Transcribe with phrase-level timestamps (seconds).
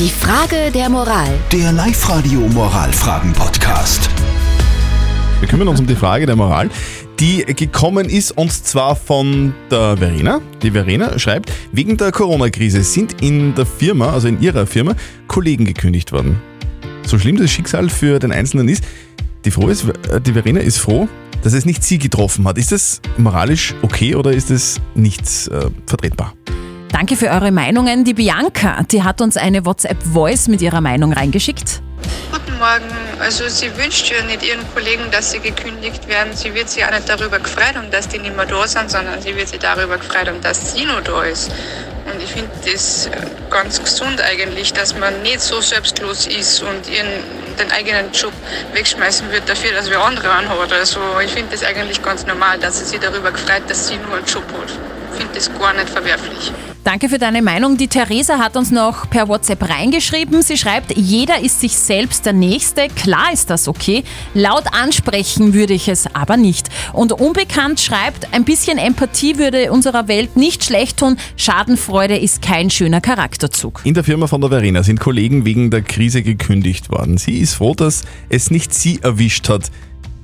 [0.00, 1.28] Die Frage der Moral.
[1.52, 4.08] Der Live-Radio Moralfragen-Podcast.
[5.40, 6.70] Wir kümmern uns um die Frage der Moral,
[7.18, 10.40] die gekommen ist und zwar von der Verena.
[10.62, 14.94] Die Verena schreibt, wegen der Corona-Krise sind in der Firma, also in ihrer Firma,
[15.26, 16.40] Kollegen gekündigt worden.
[17.06, 18.82] So schlimm das Schicksal für den Einzelnen ist,
[19.44, 21.10] die, froh ist, äh, die Verena ist froh,
[21.42, 22.56] dass es nicht sie getroffen hat.
[22.56, 26.32] Ist das moralisch okay oder ist es nicht äh, vertretbar?
[27.00, 28.04] Danke für eure Meinungen.
[28.04, 31.80] Die Bianca, die hat uns eine WhatsApp-Voice mit ihrer Meinung reingeschickt.
[32.30, 32.94] Guten Morgen.
[33.18, 36.34] Also sie wünscht ja nicht ihren Kollegen, dass sie gekündigt werden.
[36.34, 39.22] Sie wird sich auch nicht darüber gefreut, um dass die nicht mehr da sind, sondern
[39.22, 41.50] sie wird sich darüber gefreut, um dass sie noch da ist.
[42.04, 43.08] Und ich finde das
[43.48, 47.08] ganz gesund eigentlich, dass man nicht so selbstlos ist und ihren,
[47.58, 48.34] den eigenen Job
[48.74, 50.70] wegschmeißen wird dafür, dass wir andere anhat.
[50.70, 54.18] Also ich finde das eigentlich ganz normal, dass sie sich darüber gefreut, dass sie nur
[54.18, 54.99] einen Job hat.
[55.12, 56.52] Ich finde das gar nicht verwerflich.
[56.82, 57.76] Danke für deine Meinung.
[57.76, 60.40] Die Theresa hat uns noch per WhatsApp reingeschrieben.
[60.40, 62.88] Sie schreibt, jeder ist sich selbst der Nächste.
[62.88, 64.02] Klar ist das okay.
[64.32, 66.70] Laut ansprechen würde ich es aber nicht.
[66.94, 71.18] Und Unbekannt schreibt, ein bisschen Empathie würde unserer Welt nicht schlecht tun.
[71.36, 73.82] Schadenfreude ist kein schöner Charakterzug.
[73.84, 77.18] In der Firma von der Verena sind Kollegen wegen der Krise gekündigt worden.
[77.18, 79.70] Sie ist froh, dass es nicht sie erwischt hat.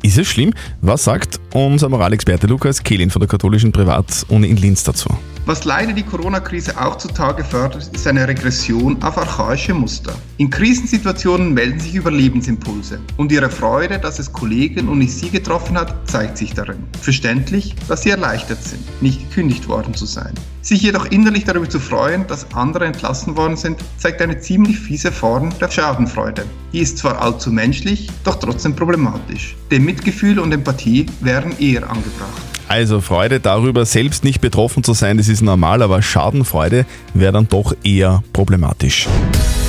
[0.06, 0.54] Ist es schlimm?
[0.82, 5.08] Was sagt unser Moralexperte Lukas Kehlin von der katholischen Privatuni in Linz dazu?
[5.47, 10.12] Was leider die Corona-Krise auch zutage fördert, ist eine Regression auf archaische Muster.
[10.39, 15.78] In Krisensituationen melden sich Überlebensimpulse und ihre Freude, dass es Kollegen und nicht sie getroffen
[15.78, 16.83] hat, zeigt sich darin.
[17.00, 20.34] Verständlich, dass sie erleichtert sind, nicht gekündigt worden zu sein.
[20.62, 25.12] Sich jedoch innerlich darüber zu freuen, dass andere entlassen worden sind, zeigt eine ziemlich fiese
[25.12, 26.44] Form der Schadenfreude.
[26.72, 29.55] Die ist zwar allzu menschlich, doch trotzdem problematisch.
[29.70, 32.45] Denn Mitgefühl und Empathie wären eher angebracht.
[32.69, 37.48] Also Freude darüber, selbst nicht betroffen zu sein, das ist normal, aber Schadenfreude wäre dann
[37.48, 39.08] doch eher problematisch.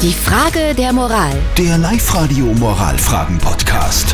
[0.02, 1.34] Die Frage der Moral.
[1.58, 4.07] Der Live-Radio Moralfragen-Podcast.